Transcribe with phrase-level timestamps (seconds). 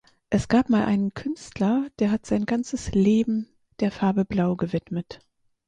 [0.31, 3.47] Es gab mal einen Künstler, der hat sein ganzes Leben
[3.81, 5.19] der Farbe Blau gewidmet.